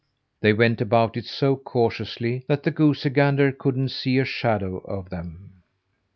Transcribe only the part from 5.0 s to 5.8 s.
them.